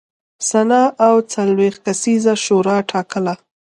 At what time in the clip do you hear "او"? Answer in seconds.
1.05-1.15